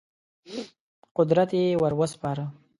قدرت 1.17 1.49
یې 1.59 1.65
ور 1.81 1.93
وسپاره. 1.99 2.43